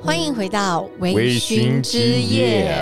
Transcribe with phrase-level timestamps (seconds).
[0.00, 2.74] 欢迎回到微微醺之夜。，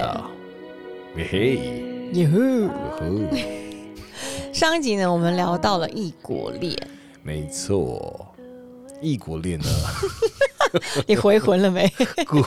[1.16, 1.84] 嘿
[4.52, 6.76] 上一集呢，我们聊到了异国恋，
[7.22, 8.26] 没错，
[9.00, 9.66] 异国恋呢，
[11.06, 11.90] 你回魂了没？
[12.26, 12.42] 顾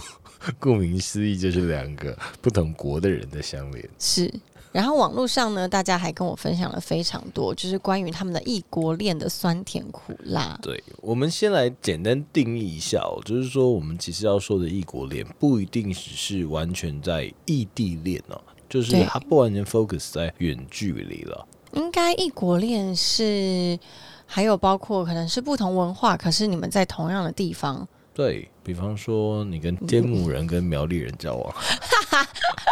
[0.60, 3.88] 顾名思义就是两个不同国的人的相恋。
[4.00, 4.32] 是。
[4.74, 10.60] 然后网络上呢，大家还跟我分享了非常多，就是关于他们的异国恋的酸甜苦辣。
[10.62, 21.48] 对，我们先来简单定义一下哦，就是说我们其实要说的异国恋，不一定只是完全在异地恋哦，就是对它不完全 focus 在远距离了。
[21.74, 23.80] 应该异国恋是
[24.26, 31.62] 还有包括可能是不同文化，可是你们在同样的地方，对比方说，你跟天母人跟苗栗人交往，就
[32.12, 32.63] 是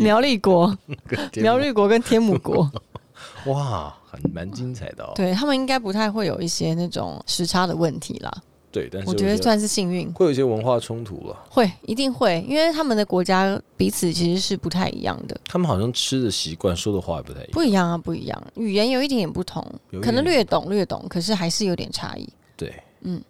[0.00, 0.76] 苗栗国、
[1.36, 2.70] 苗栗国跟天母国，
[3.46, 5.12] 哇，很蛮精彩的哦。
[5.14, 8.30] 对他们应该不太会有一些那种时差的问题啦。
[8.72, 11.36] 对，但是我觉得算是幸运，会有一些文化冲突了。
[11.48, 17.50] 会一定会，因为他们的国家彼此其实是不太一样的，他们好像吃的习惯、说的话也不太一样。
[17.52, 19.66] 不一样啊，不一样，语言有一点点不同
[20.00, 22.28] 可能略懂略懂，可是还是有点差异。
[22.56, 23.20] 对，嗯，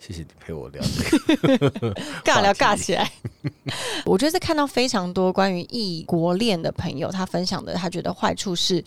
[0.00, 1.94] 谢谢你陪我聊这个。
[2.26, 3.08] 尬聊尬起来。
[4.06, 8.82] 我觉得在看到非常多关于异国恋的朋友，他分享的，他觉得坏处是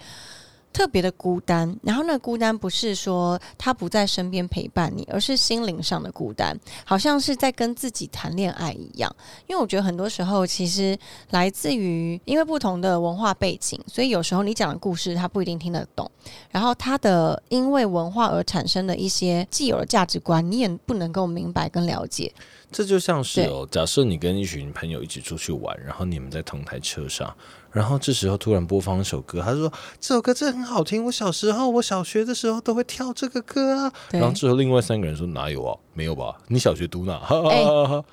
[0.77, 1.75] 特别的孤单。
[1.81, 9.13] 然后那孤单不是说他不在身边陪伴你，而是心灵上的孤单，好像是在跟自己谈恋爱一样。
[9.47, 10.95] 因为我觉得很多时候其实
[11.31, 16.11] 来自于因为不同的文化背景，所以有时候你讲的故事他不一定听得懂，
[16.51, 22.31] 然后他的因为文化而产生的一些既有的价值观，你也不能够明白跟了解。
[22.69, 27.33] 这就像是哦，假设你跟一群朋友一起出去玩，然后你们在同台车上，
[27.71, 33.93] 然后这时候突然播放一首歌，他说这首歌真的很好听，我小时候我小学的时候都会跳这个歌啊。
[34.11, 35.77] 然后之后另外三个人说哪有啊？
[35.93, 36.35] 没有吧？
[36.47, 37.17] 你小学读哪？
[37.49, 37.63] 哎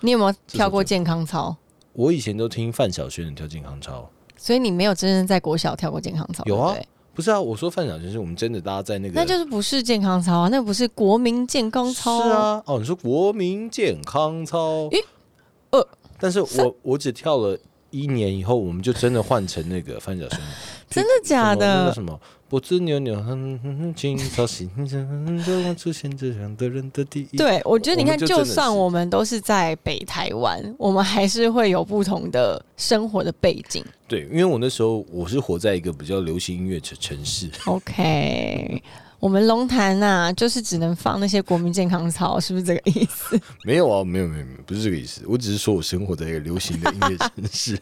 [0.01, 1.57] 你有没有跳过健康操？
[1.93, 4.11] 我以前都听范晓萱的跳健康操。
[4.37, 6.43] 所以你没有真正在国小跳过健康操？
[6.47, 12.21] 有啊对不是啊，我说范晓萱是我们真的大家在那个，那就是不是健康操啊，那不是国民健康操。
[12.21, 14.97] 是，啊，哦，你说国民健康操，一
[15.71, 15.87] 二，
[16.19, 17.57] 但是我我只跳了
[17.95, 20.41] 一年以后，我们就真的换成那个范晓萱，
[20.91, 21.93] 真的假的那？
[21.93, 27.37] 什么脖子扭扭，哼哼哼，青草心上，就我出现这样的人的第一。
[27.37, 33.85] 对，我觉得你看，就算我们都是在北台湾，我们还是会有不同的生活的背景。
[34.07, 38.81] 对，因为我那时候我是活在一个比较流行音乐的城市，OK，
[39.19, 43.41] 我们龙潭呐，就是只能放那些国民健康操，是不是这个意思？
[43.65, 47.79] 没有啊，没有没有没有，不是这个意思，我只是说我生活在一个流行的音乐城市。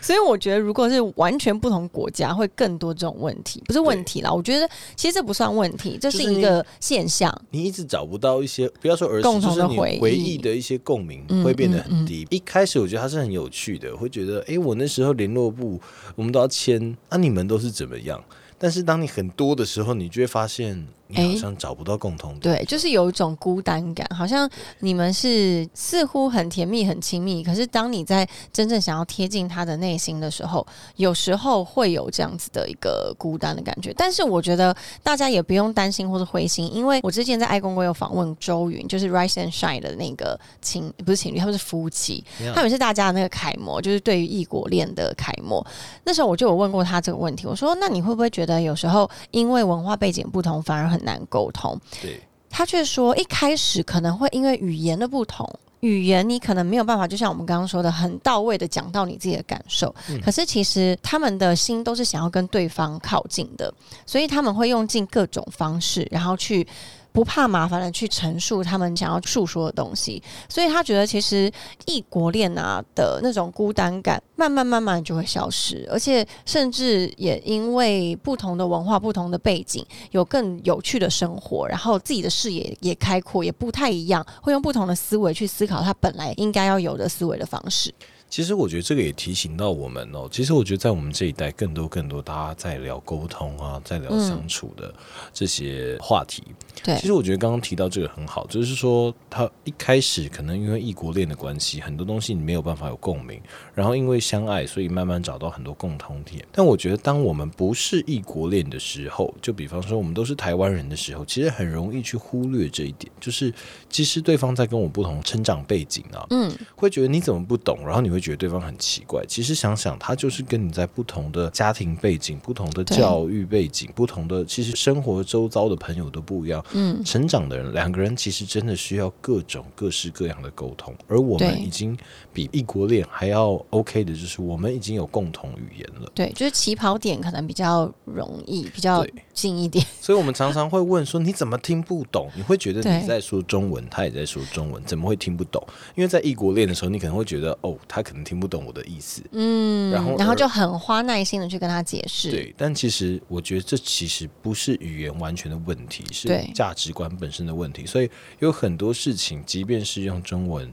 [0.00, 4.32] 所以我觉得，如果是完全不同国家，会更多这种问题，不是问题啦。
[4.32, 7.32] 我觉得其实这不算问题，这是一个现象。
[7.50, 12.26] 你一直找不到一些，不要说儿时，共同的就是你回忆回忆的一些共鸣嗯会变得嗯嗯很低。
[12.30, 15.80] 一开始我觉得它是很有趣的，会觉得，哎，我那时候联络部
[16.14, 18.22] 我们都要签，啊，你们都是怎么样？
[18.58, 22.56] 但是当你很多的时候，你就会发现，你好像找不到共同点。
[22.56, 24.48] 对，就是有一种孤单感，好像
[24.80, 33.92] 你们是似乎很甜蜜、很亲密，可是当你在真正想要贴近他的内心的时候，有时候会有这样子的一个孤单的感觉。
[33.96, 42.24] 但是我觉得大家也不用担心或者灰心，因为我之前在爱公公有访问周云，就是 Rise and Shine 的那个情不是情侣，他们是夫妻，
[42.54, 45.64] 他们是大家的那个楷模，就是对于异国恋的楷模。
[46.04, 55.48] 那时候我就有问过他这个问题，我说：“那你会不会觉得有时候因为文化背景不同，反而很难沟通？”对，他却说，一开始可能会因为语言的不同，
[55.80, 59.94] 语言你可能没有办法，就像我们刚刚说的，很到位的讲到你自己的感受。
[60.08, 63.72] 嗯可是其实他们的心都是想要跟对方靠近的，
[64.06, 66.66] 所以他们会用尽各种方式，然后去。
[67.12, 71.52] 不怕麻烦的去陈述他们想要诉说的东西，所以他觉得其实
[71.86, 87.92] 异国恋啊的那种孤单感，慢慢慢慢就会消失，而且甚至也因为不同的文化、不同的背景，有更有趣的生活，然后自己的视野也开阔，也不太一样，会用不同的思维去思考他本来应该要有的思维的方式。
[88.32, 90.26] 其实我觉得这个也提醒到我们哦。
[90.32, 94.90] 其实我觉得在我们这一代，更多更多大家在聊沟通啊，在聊嗯相处的
[95.34, 96.42] 这些话题。
[96.82, 103.38] 对其实我觉得刚刚提到这个很好，就是说他一开始可能因为异国恋的关系，很多东西你没有办法有共鸣，
[103.74, 106.42] 然后因为相爱，所以慢慢找到很多共同点。
[106.50, 113.52] 但我觉得当我们不是异国恋的时候，就比方说我们都是台湾人的时候，其实很容易去忽略这一点，就是
[113.90, 119.22] 其实对方在跟我不同成长背景啊，嗯，会觉得你怎么不懂，然后你会觉得对方很奇怪。
[119.26, 126.64] 其实想想，他就是跟你在不同的家庭背景、不同的教育背景、不同的其实生活周遭的朋友都不一样。
[126.72, 131.98] 嗯，成长的人，两个人其实真的需要各种各式各样的沟通，而我们已经
[132.32, 136.10] 比异国恋还要 OK 的，就是我们已经有共同语言了。
[136.14, 139.04] 对，就是起跑点可能比较容易，比较
[139.34, 139.84] 近一点。
[140.00, 145.62] 所以我们常常会问说：“你怎么听不懂？”你会觉得你在说中文，他也在说中文，怎么会听不懂？
[145.94, 149.22] 因为在异国恋的时候，你可能会觉得哦，他可能听不懂我的意思。
[149.32, 152.30] 嗯，然后然后就很花耐心的去跟他解释。
[152.30, 157.84] 对，但其实我觉得这其实不是语言完全的问题，是价值观本身的问题。
[157.86, 160.72] 所以有很多事情，即便是用中文。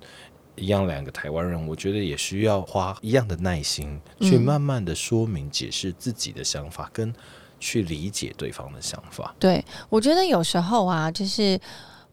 [0.56, 7.13] 一样，两个台湾人，我觉得也需要花一样的耐心，去嗯慢慢的说明、解释自己的想法，跟
[7.62, 9.33] 去理解对方的想法。
[9.39, 11.57] 对，我觉得有时候啊，就是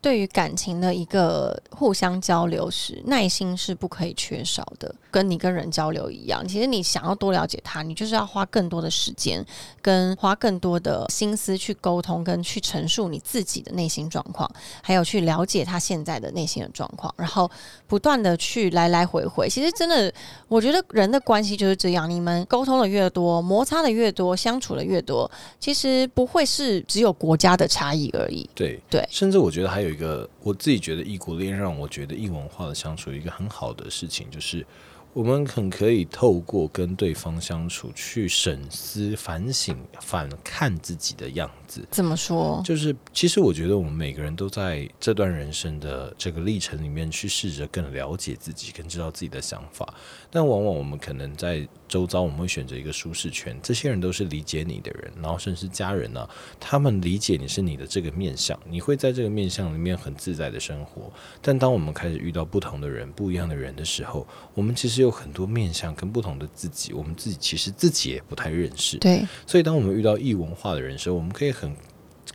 [0.07, 4.95] 对于感情的一个互相交流时，耐心是不可以缺少的。
[5.11, 9.45] 跟你跟人交流一样，其实你想要多了解他，你就是要花更多的时间，
[9.83, 14.49] 跟花更多的心思去沟通，跟去陈述你自己的内心状况，
[14.81, 17.51] 还有去了解他现在的内心的状况，然后
[17.89, 19.49] 不断的去来来回回。
[19.49, 20.13] 其实真的，
[20.47, 25.29] 我觉得人的关系就是这样，你们沟通的越多，摩擦的越多，相处的越多，
[25.59, 28.49] 其实不会是只有国家的差异而已。
[28.55, 34.65] 对对甚至我觉得还有一个，我自己觉得异国恋让我觉得异文化的相处有一个很好的事情，就是
[35.13, 41.83] 我们很可以透过跟对方相处，去审思、反省、反看自己的样子。
[41.91, 42.61] 怎么说？
[42.63, 49.95] 就是，其实我觉得我们每个人都在这段人生的这个历程里面，去试着更了解自己，更知道自己的想法。
[50.37, 56.29] 但往往我们可能在周遭，我们会选择一个舒适圈，这些人都是理解你的人，然后甚至是家人呢、
[56.61, 61.11] 他们理解你是你的这个面相，你会在这个面相里面很自在的生活。
[61.41, 68.99] 但当我们开始遇到不同的人、不一样的人的时候，我们其实有很多面相跟不同的自己，我们自己其实自己也不太认识。
[68.99, 71.75] 对，所以，当我们遇到异文化的人时候，我们可以很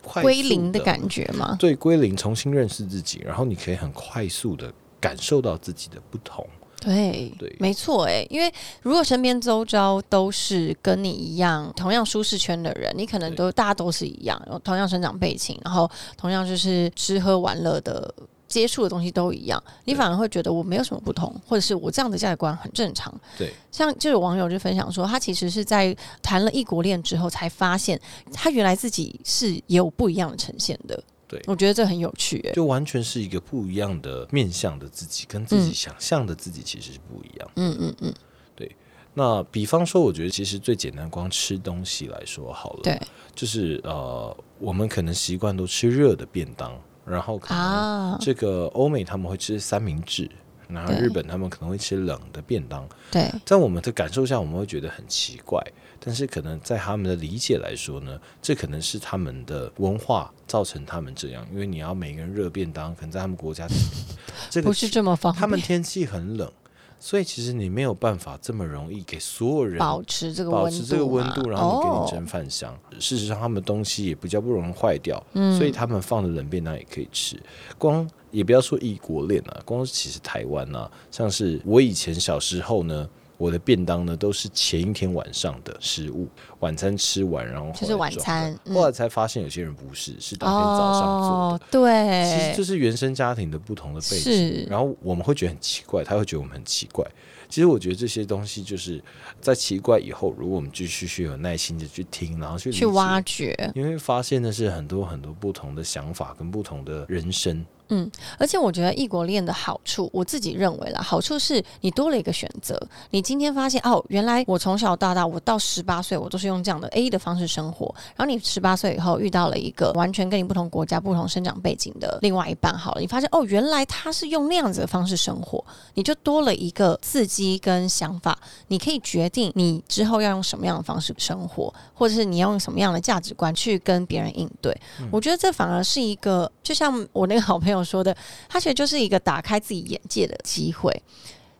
[0.02, 1.56] 快速归零的感觉吗？
[1.60, 6.44] 对，归零，重新认识自己，然后你可以很快速的感受到自己的不同。
[6.84, 8.52] 对，对没错，哎，因为
[8.82, 18.14] 如果身边周遭都是跟你一样同样舒适圈的人，你可能都大家都是一样，有同样生长背景，然后同样就是吃喝玩乐的。
[18.48, 23.10] 接触的东西都一样，你反而会觉得我没有什么不同，或者是我这样的价值观很正常。
[23.38, 27.98] 对，像就有网友就分享说，他其实是在谈了异国恋之后，才发现
[28.30, 31.02] 他原来自己是也有不一样的呈现的。
[31.32, 31.42] 对。
[31.46, 32.52] 我觉得这很有趣、欸。
[32.52, 37.50] 就完全是一个不一样的面向的自己，跟自己嗯想象的自己其实是不一样。
[37.56, 38.14] 嗯嗯嗯，
[38.54, 38.70] 对。
[39.14, 43.00] 那比方说，我觉得其实最简单，光吃东西来说好了，对，
[43.34, 50.30] 就是呃，我们可能习惯都吃热的便当，然后可能啊，这个欧美他们会吃三明治，
[50.66, 52.88] 然后日本他们可能会吃冷的便当。
[53.10, 53.30] 对。
[53.44, 55.62] 在我们的感受下，我们会觉得很奇怪，
[56.04, 63.68] 但是可能在他们的理解来说呢，这可能是他们的文化造成他们这样，因为你要每个人热便当，可能在他们国家，
[64.50, 66.50] 这个不是这么方便，他们天气很冷，
[66.98, 72.76] 所以其实你没有办法这么容易给所有人保持这个温度，保持这个温度，然后你给哦你蒸饭香。
[72.98, 77.40] 事实上，他们东西也比较不容易坏掉，嗯所以他们放的冷便当也可以吃。
[77.78, 83.08] 光也不要说异国恋啊，光其实台湾啊，像是我以前小时候呢。
[83.42, 86.28] 我的便当呢，都是前一天晚上的食物，
[86.60, 91.80] 晚餐吃完，然后就是晚餐嗯后来才发现有些人不是，是当天早上做的。
[91.80, 97.04] 哦，其，实这是原生家庭的不同的背景，然后我们会觉得很奇怪，他会觉得我们很奇怪。
[97.48, 99.02] 其实我觉得这些东西就是
[99.40, 103.72] 在奇怪以后，如果我们继续去有耐心的去听，然后去去挖，掘。
[103.74, 107.66] 你会发现的是很多很多不同的想法跟不同的人生。
[107.88, 112.80] 嗯而且我觉得异国恋的好处，我自己认为啦，好处是你多了一个选择。
[113.10, 117.94] 你今天发现哦，原来我从小到大，我到十八岁，我都是用这样的 A 的方式生活。
[118.16, 128.36] 然后你十八岁以后遇到了一个完全跟你不同国家、不同生长背景的另外一半，好了，你发现哦，原来他是用那样子的方式生活，你就多了一个刺激跟想法，
[128.68, 134.76] 你可以决定你之后要用什么样的方式生活，或者是你要用什么样的价值观去跟别人应对。
[135.10, 138.16] 我觉得这反而是一个，就像我那个好朋友有说的，
[138.48, 140.92] 他其实就是一个打开自己眼界的机会。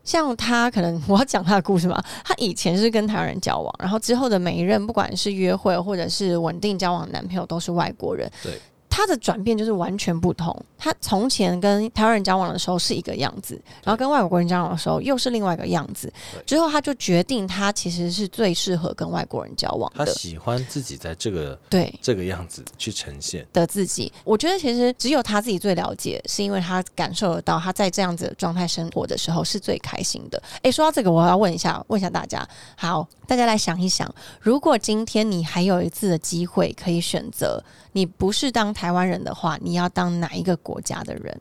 [0.05, 8.31] 像他可能 我要讲他的故事嘛，他以前是跟台湾人交往，然后之后的每一任不管是约会或者是稳定交往的男朋友都是外国人。
[8.43, 8.59] 对。
[8.95, 10.55] 他的转变就是完全不同。
[10.77, 16.13] 他从前跟台湾人交往的时候是一个样子，然后跟外国人交往的时候又是另外一个样子。
[16.45, 20.05] 之后他就决定，他其实是最适合跟外国人交往的。
[20.05, 23.47] 他喜欢自己在这个对这个样子去呈现。
[23.55, 30.43] 的自己，我觉得其实只有他自己最了解，是因为他感受得到他在这样子的状态生活的时候是最开心的。
[30.63, 32.47] 诶，说到这个，我要问一下，问一下大家，
[32.77, 41.41] 好，大家来想一想，如果今天你还有一次的机会可以选择，你不是当台湾人的话，你要当哪一个国家的人？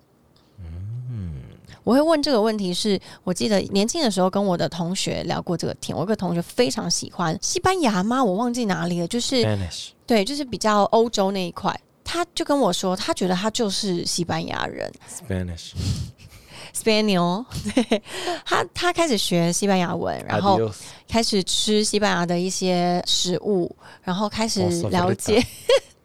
[1.83, 8.23] 我会问这个问题是，我记得年轻的时候跟我的同学聊过这个天，我有个同学非常喜欢西班牙吗？
[8.23, 9.43] 我忘记哪里了，就是。
[10.07, 11.77] 对，就是比较欧洲那一块。
[12.05, 15.71] 他就跟我说，他觉得他就是西班牙人 Spanish，
[16.75, 17.45] ，Spaniel。
[17.73, 18.01] 对，
[18.45, 20.59] 他他开始学西班牙文，然后
[21.07, 25.43] 开始吃西班牙的一些食物，然后开始了解。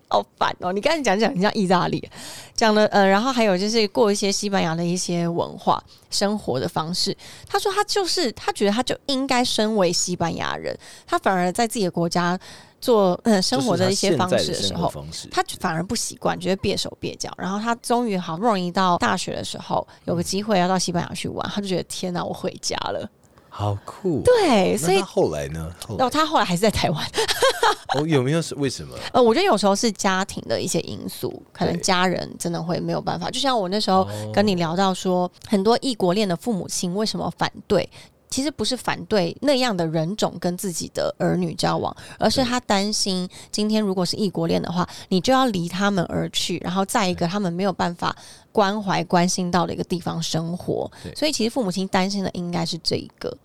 [0.09, 0.73] 好烦哦！
[0.73, 2.09] 你刚才讲讲，你像意大利
[2.55, 7.17] 讲了，呃，然后还有就是过一些西班牙的一些文化生活的方式。
[7.49, 12.39] 他说他就是他觉得他就应该身为西班牙人，他反而在自己的国家
[12.81, 14.93] 做呃生活的一些方式的时候，
[15.31, 17.33] 他反而不习惯，觉得别手别脚。
[17.37, 23.11] 然后他终于好不容易到大学的时候，有个机会要到西班牙去玩，他就觉得天哪，我回家了。
[23.49, 24.23] 好酷。
[24.25, 25.73] 对，所以他后来呢？
[25.87, 27.07] 后来然后他后来还是在台湾。
[27.97, 28.97] 哦，有没有是为什么？
[29.13, 33.31] 呃，我觉得有时候是家庭的一些因素，可能家人真的会没有办法。
[33.31, 37.89] 就像我那时候哦跟你聊到说，很多异国恋的父母亲为什么反对？
[38.29, 48.15] 其实不是反对那样的人种跟自己的儿女交往，而是他担心今天如果是异国恋的话，你就要离他们而去，然后再一个他们没有办法
[48.57, 50.91] 关怀、关心到的一个地方生活。
[51.15, 53.37] 所以其实父母亲担心的应该是这一个。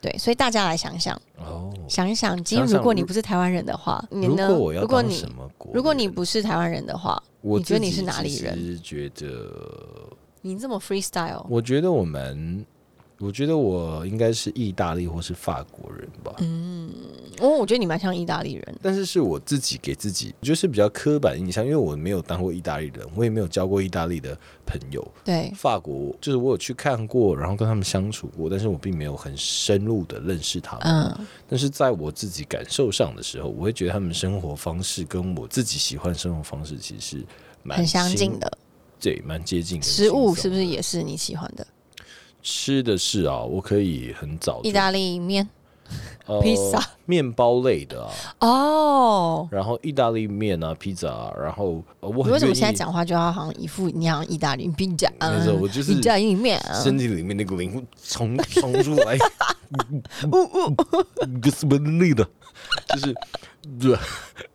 [0.00, 4.48] 对，所以大家来想想，哦，想一想，今天如果你不是台湾人的话，你呢？
[4.48, 5.24] 如果我要如果你？
[5.72, 8.80] 如果你不是台湾人的话，我你觉得你是哪里人？
[8.82, 9.52] 觉得，
[10.42, 12.66] 你这么 freestyle，我觉得我们，
[13.18, 16.34] 我觉得我应该是意大利或是法国人吧。
[16.38, 16.90] 嗯
[17.40, 18.78] 哦，我觉得你蛮像意大利人。
[18.82, 25.06] 但是是我自己给自己，就是比较刻板印象，因为我没有当过意大利人，我也没有交过意大利的朋友。
[25.24, 30.82] 对，法国就是我有去看过，然后跟他们相处过，但是我并没有很深入的认识他们。
[30.84, 37.26] 嗯，但是在我自己感受上的时候，我会觉得他们生活方式跟我自己喜欢的生活方式其实是
[37.62, 38.58] 蛮很相近，的。
[39.00, 39.86] 对，蛮接近的。
[39.86, 41.66] 食物是不是也是你喜欢的？
[42.48, 43.42] 吃的是啊？
[43.42, 45.48] 我可以很早意大利面
[46.26, 49.48] 呃 披萨面包类的啊，哦。
[49.50, 55.10] 然后意大利面啊、披萨啊，然后、呃、我很为什么愿现在讲话就要好像一副你好像意大利披萨？
[55.28, 59.18] 没错我就是意大利面啊，身体里面那个灵魂冲冲出来，
[61.40, 62.28] 个什么力的，
[62.88, 63.14] 就是
[63.78, 63.98] 对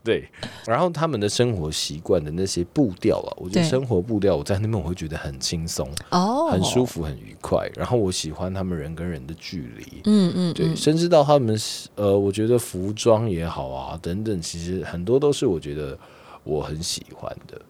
[0.04, 0.30] 对。
[0.68, 6.86] 然后他们的生活习惯的那些步调啊，我觉得生活步调，我在那边我会觉得很轻松、哦，很舒。
[6.86, 7.70] 服、很愉快。
[7.76, 10.02] 然后我喜欢他们人跟人的距离。
[10.06, 11.58] 嗯嗯，对，甚至到他们
[11.96, 15.98] 呃，我觉得服装也好啊，等等，其实很多都是我觉得
[16.44, 17.62] 我很喜欢的。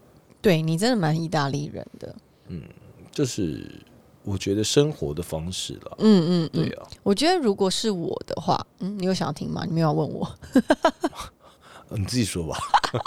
[0.42, 2.16] 对你真的蛮意大利人的。
[2.48, 2.64] 嗯
[3.12, 3.70] 就是
[4.24, 5.96] 我觉得生活的方式了。
[6.00, 9.63] 嗯嗯嗯，对啊，我觉得如果是我的话，嗯，你有想要听吗？
[9.66, 10.30] 你没有要问我。
[11.94, 12.58] 你自己说吧。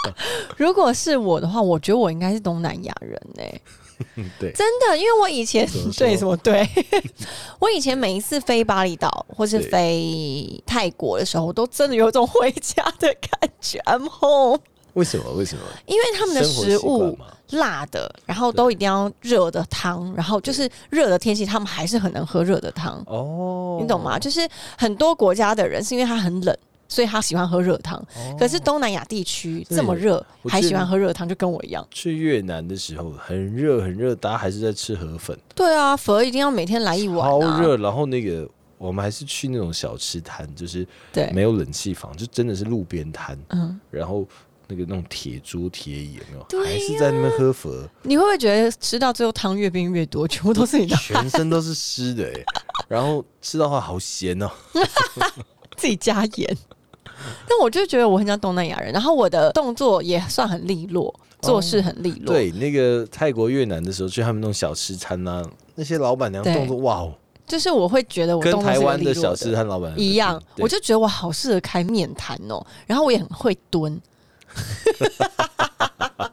[0.57, 3.43] 如果是我的话，我觉得我应该是东南亚人呢、
[4.15, 5.67] 嗯， 对，真的，因为我以前
[5.97, 6.67] 对什么对，
[7.57, 14.59] 我以前每一次飞巴厘岛或是飞泰国的时候，我都真的有种回家的感觉，I'm home。
[14.95, 15.31] 为什么？
[15.31, 15.61] 为什么？
[15.85, 17.17] 因为他们的食物
[17.51, 24.19] 辣的，然后都一定要热的汤，然后就是热的天气，他们还是很能喝热的汤，哦，你懂吗？
[24.19, 24.45] 就是
[24.77, 26.57] 很多国家的人是因为他很冷。
[26.87, 27.99] 所以他喜欢喝热汤，
[28.37, 31.85] 可是东南亚地区这么热，还喜欢喝热汤，就跟我一样。
[31.89, 37.75] 去越南的时候很热很热，大家还是在吃河粉，对啊，佛一定要每天来一碗、啊，超热。
[37.77, 38.47] 然后那个
[38.77, 44.23] 我们还是去那种小吃摊，就是对，没有冷气房，就真的是路边摊，嗯，然后
[44.67, 46.45] 那个那种铁桌铁椅有没有？
[46.49, 52.43] 对呀还是在那边喝佛，你会不会觉得吃到最后汤越变越多，全部都是你的 全身都是湿的哎、
[52.87, 54.49] 然后吃到话好咸哦。
[55.77, 56.57] 自己加盐？
[57.47, 62.33] 但我就觉得我很像东南亚人，然后我的动作也算很利落，做事很利落。
[62.33, 65.43] 对，那个泰国越南的时候去他们那种小吃摊啊，
[65.75, 67.13] 那些老板娘对动作哇哦，
[67.47, 73.99] 就是我会觉得我跟动作是有台湾利的的小吃摊老板很一样，对我就觉得我好适合开面摊哦，然后我也很会蹲。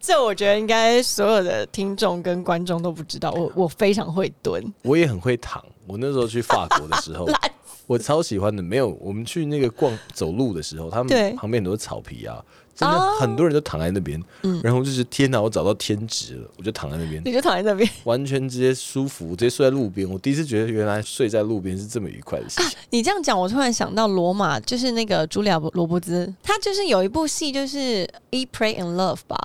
[0.00, 4.62] 这我觉得应该所有的听众跟观众都不知道，我我非常会蹲。
[4.82, 5.62] 我也很会躺。
[5.86, 7.26] 我那时候去法国的时候，
[7.88, 8.62] 我超喜欢的。
[8.62, 14.22] 没有，我们去那个逛走路的时候，他们旁边很多草皮啊，真的哦很多人都躺在那边。
[14.42, 17.88] 嗯然后就是天哪，我找到天职了，我就躺在那边，你就躺在那边。
[18.04, 20.08] 完全直接舒服，直接睡在路边。
[20.08, 22.78] 我第一次觉得原来睡在路边是这么愉快的事情。
[22.90, 27.78] 你这样讲，我突然想到罗马，就是那个茱莉亚·罗伯兹，他就是有一部戏，就是
[28.30, 29.36] 《Eat, Pray and Love》吧。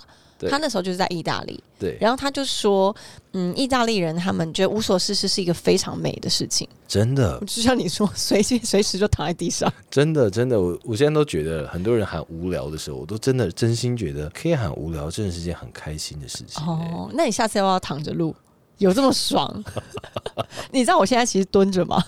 [0.43, 2.95] 对他那时候就是在意大利，对，然后他就说，
[3.33, 9.71] 嗯，意大利人他们觉得无所事事是一个非常美的事情，真的，就像你说，随时随时就躺在地上。
[9.89, 16.71] 真的，真的，我我现在都觉得，很多人喊无聊的时候，我都真的真心觉得，可以喊无聊，真的是件很开心的事情、欸。
[16.71, 18.35] 哦，那你下次要不要躺着录？
[18.79, 19.63] 有这么爽？
[20.71, 22.03] 你知道我现在其实蹲着吗？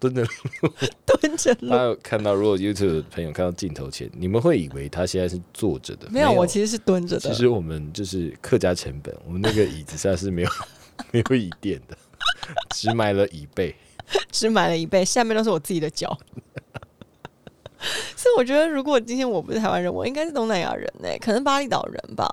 [0.00, 0.28] 蹲着录
[1.06, 1.14] 大。
[1.76, 7.30] 家有看到，如果 YouTube 的朋友看到镜头前，你们会以为他现在是坐着的，没有，我其实是蹲着的。
[7.30, 10.50] 其实我们就是客家成本，我们那个椅子上是没有
[11.12, 11.96] 没有椅垫的，
[12.74, 13.74] 只买了椅背。
[14.32, 16.18] 只买了椅背，下面都是我自己的脚。
[18.16, 22.28] 所以我觉得，如果今天我不是台湾人，我应该是东南亚人呢、可能巴厘岛人吧。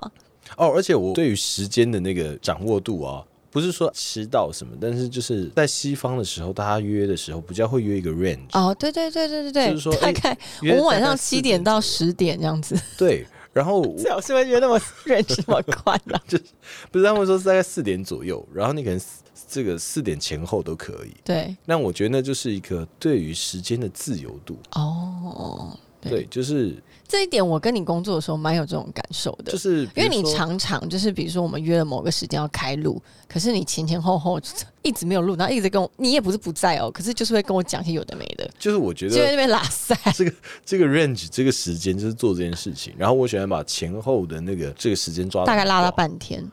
[0.56, 3.24] 哦，而且我对于时间的那个掌握度啊，
[3.58, 16.20] 不是说迟到什么，但是就是在西方的时候，大家约的时候比较会约一个 range，、哦，对对对对对对，就是说哎大概我们晚大概4上七点到十点这样子，对，然后 我最好是会约那么 range 那么宽的、
[16.92, 19.00] 不是他们说是大概四点左右，然后你可能
[19.48, 21.12] 这个四点前后都可以。
[21.24, 26.10] 对，那我觉得那就是一个对于时间的自由度，哦，对。
[26.10, 26.74] 对，就是
[27.06, 34.40] 这一点我跟你工作的时候蛮有这种感受的，就是因为你常常就是比如说我们约了某个时间要开录，可是你前前后后
[34.82, 39.96] 一直没有录，然后一直跟我，你也不是不在哦，可是就是会跟我讲些有的没的，就是我觉得就在那边拉塞。
[40.14, 40.32] 这个
[40.64, 46.46] 这个 range 这个时间就是做这件事情，然后我喜欢把前后的那个这个时间抓大概拉到很高，半天，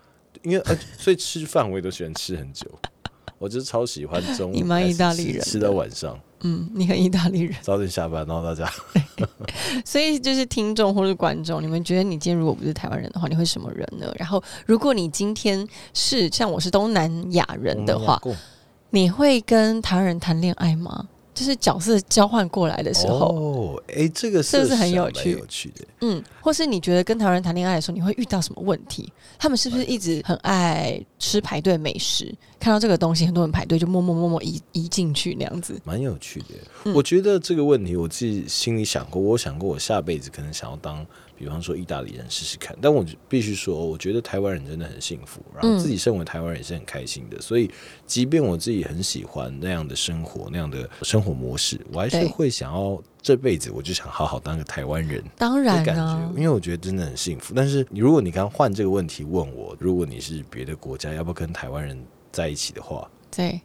[0.43, 2.65] 因为呃，所以吃饭我也都喜欢吃很久，
[3.45, 8.67] 我就是超喜欢中午 你蛮意大利人吃吃到晚上，嗯，你很意大利人，早点下班，然后大家。
[9.85, 14.11] 所以就是听众或是观众，你们觉得你今天如果不是台湾人的话，你会什么人呢？
[14.17, 18.19] 然后如果你今天是像我是东南亚人的话，
[18.89, 21.07] 你会跟台湾人谈恋爱吗？
[21.35, 25.85] 就是角色交换过来的时候，哦，哎，这个是不是很有趣有趣的。
[25.99, 29.11] 嗯，或是你觉得跟台湾人谈恋爱的时候，你会遇到什么问题？
[29.37, 32.33] 他们是不是一直很爱吃排队美食？
[32.57, 35.79] 看到这个东西，很多人排队就默默默默移移进去那样子。
[35.83, 36.55] 蛮有趣的。
[36.85, 41.05] 嗯我觉得这个问题我自己心里想过，我想过我下辈子可能想要当，
[41.37, 42.75] 比方说意大利人试试看。
[42.81, 47.39] 但我必须说，我觉得台湾人真的很幸福，然后自己身为台湾人也是很开心的。
[47.41, 47.69] 所以，
[48.05, 55.23] 即便我自己很喜欢那样的生活、那样的生活模式，我还是会想要这辈子我就想好好当个台湾人。
[55.37, 57.53] 当然感觉，，因为我觉得真的很幸福。
[57.55, 61.97] 但是你如果你刚换这个问题问我，如果你是别的国家，要不要跟台湾人
[62.31, 63.59] 在一起的话，对，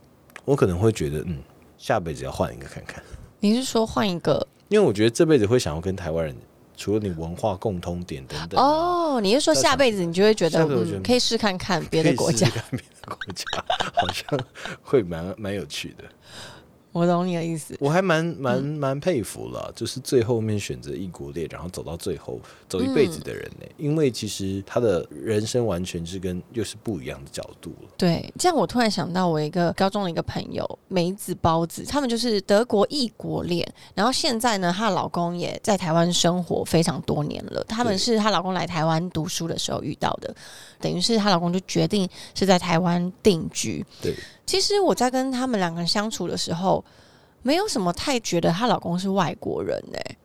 [0.44, 1.38] 我可能会觉得，嗯，
[1.78, 3.02] 下辈子要换一个看看。
[3.38, 6.36] 你是说换一个因为我觉得这辈子会想要跟台湾人，
[6.80, 9.20] 除了你文化共通点等等，哦？
[9.20, 10.66] 你是说下辈子你就会觉得
[11.04, 13.44] 可以试看看别的国家看别的国家，
[13.92, 14.40] 好像
[14.80, 16.04] 会蛮蛮有趣的。
[16.92, 17.76] 我懂你的意思。
[17.80, 27.88] 我还蛮蛮嗯蛮佩服了，就是最后面选择异国恋，然后走到最后走一辈子的人呢、因为其实他的人生完全是跟又是不一样的角度了。
[27.96, 37.64] 对，这样我突然想到，我一个高中的一个朋友梅子包子，他们就是德国异国恋，然后现在呢，她的老公也在台湾生活非常多年了。
[37.64, 40.34] 他们是她老公来台湾读书的时候遇到的，
[40.80, 43.84] 等于是她老公就决定是在台湾定居。
[44.02, 44.14] 对，
[44.50, 46.84] 其实我在跟他们两个人相处的时候，
[47.42, 50.16] 没有什么太觉得她老公是外国人哎、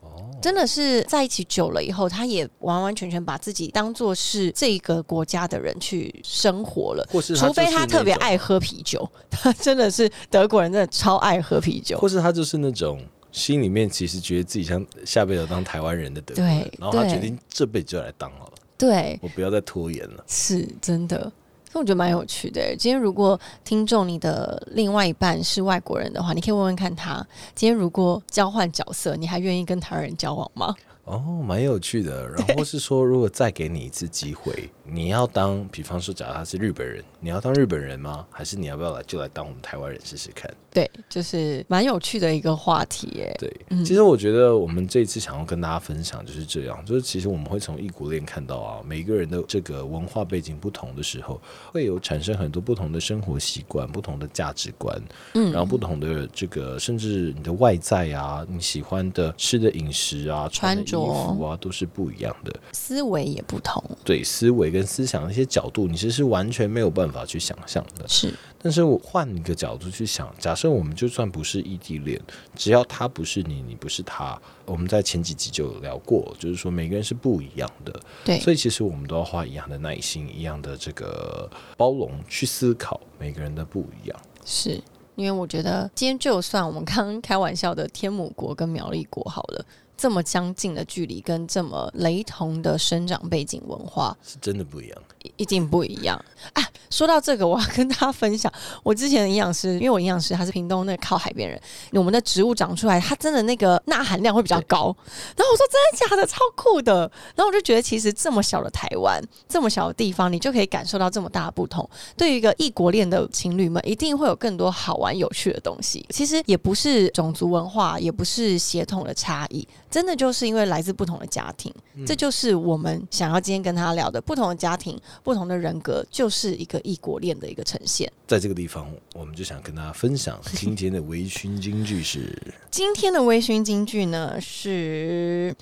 [0.00, 7.06] 哦，真的是在一起久了以后，她也完完全全把自己当做是这个国家的人去生活了。
[7.12, 11.98] 或是除非就是他特别爱喝啤酒，他 真的是德国人，真的超爱喝啤酒。
[11.98, 12.98] 或是他就是那种
[13.32, 20.24] 心里面其实觉得自己像下辈子当台湾人的德国人对，然后他决定这辈子就来当好了，对，我不要再拖延了。
[20.26, 21.30] 是真的。
[21.80, 22.74] 我觉得蛮有趣的。
[22.76, 30.74] 今天如果听众你的另外一半是外国人的话，你可以问问看他，今天如果交换角色，你还愿意跟台湾人交往吗？
[31.04, 32.28] 哦，蛮有趣的。
[32.28, 38.26] 然后是说，如果再给你一次机会，你要当，比方说，假如他是日本人，你要当日本人吗？
[38.30, 40.50] 还是你要不要来就来当我们台湾人试试看？
[40.72, 43.36] 对，就是蛮有趣的一个话题耶。
[43.38, 51.40] 对，嗯其实我觉得我们这一次想要跟大家分享就是这样，就是其实我们会从异国恋看到啊，每一个人的这个文化背景不同的时候，
[51.70, 55.00] 会有产生很多不同的生活习惯、不同的价值观，
[55.34, 62.54] 嗯然后不同的这个，甚至你的外在啊，你喜欢的吃的饮食啊，穿的衣说服啊，都是不一样的。
[62.72, 68.08] 思维也不同，对思维跟思想的一些角度，你其实是完全没有办法去想象的。
[68.08, 72.18] 是但是我换一个角度去想，假设我们就算不是异地恋，
[72.54, 84.18] 只要他不是你，你不是他，我们在前几集就有聊过，就是说每个人是不一样的，对，所以其实我们都要花一样的耐心、一样的这个包容去思考每个人的不一样。
[84.46, 84.82] 是
[85.14, 89.64] 因为我觉得今天就算我们刚刚开玩笑的天母国跟苗栗国好了。
[89.96, 94.98] 这么相近的距离，跟这么雷同的生长背景文化，是真的不一样，
[95.36, 96.62] 一定不一样啊！
[96.90, 98.52] 说到这个，我要跟大家分享，
[98.82, 101.60] 我之前的营养师，因为我营养师他是屏东那靠海边人，
[101.92, 104.94] 我们的植物长出来，它真的那个钠含量会比较高。
[105.36, 107.10] 然后我说真的假的，超酷的。
[107.34, 111.88] 然后我就觉得，其实这么小的台湾，这么小的地方，你就可以感受到这么大的不同。
[112.16, 116.04] 对于一个异国恋的情侣们，一定会有更多好玩有趣的东西。
[116.10, 119.66] 其实也不是种族文化，也不是血统的差异。
[119.94, 121.72] 真的就是因为来自不同的家庭，
[122.04, 124.20] 这就是我们想要今天跟他聊的。
[124.20, 128.12] 不同的家庭，不同的人格，就是一个异国恋的一个呈现。
[128.26, 132.36] 在这个地方，我们就想跟大家分享今天的微醺金句是：
[132.72, 135.54] 今天的微醺金句呢，是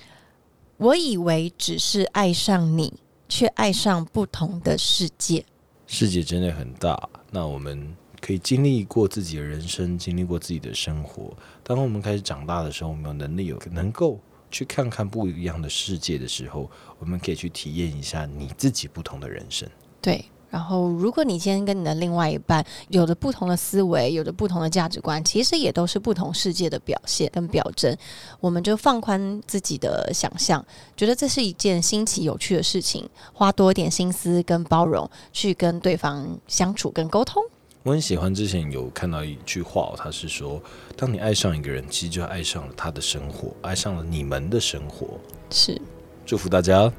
[0.77, 2.91] 我以为只是爱上你，
[3.29, 5.45] 却爱上不同的世界。
[5.85, 11.33] 世界真的很大，那我们可以经历过自己的人生，经历过自己的生活。
[11.61, 14.17] 当我们开始长大的时候，我们有能力有能够
[14.49, 19.67] 去看看不一样的世界的时候，我们可以去体验一下你自己不同的人生。
[19.99, 27.93] 对，然后如果你今天跟你的另外一半有着不同的思维，有着不同的价值观，其实也都是不同世界的表现跟表征。
[28.39, 37.43] 我们就放宽自己的想象，觉得这是一件新奇有趣的事情，花多一点心思跟包容去跟对方相处跟沟通。
[37.83, 40.61] 我很喜欢之前有看到一句话，他是说，
[40.95, 45.19] 当你爱上一个人，其实就爱上了他的生活，爱上了你们的生活。
[45.49, 45.77] 是，
[46.25, 46.89] 祝福大家，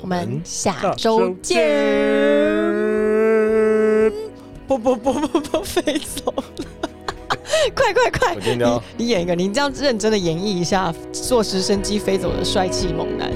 [0.00, 1.58] 我们下周见。
[4.68, 6.44] 不不不不不， 飞走了！
[7.74, 8.36] 快快快！
[8.36, 13.32] 你你演一个，你这样认真的演绎一下坐直升机飞走的帅气猛男。